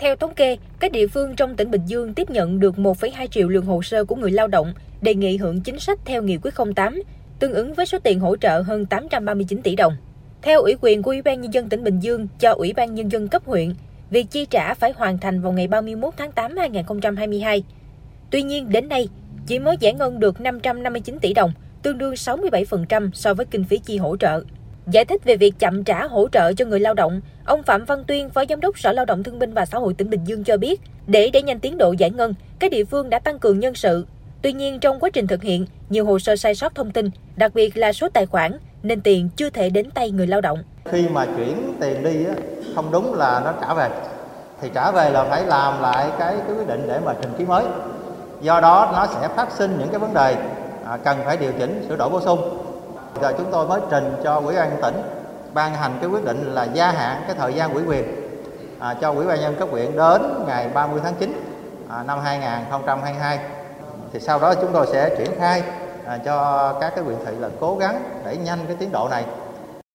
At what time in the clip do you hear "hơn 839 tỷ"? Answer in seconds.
8.60-9.76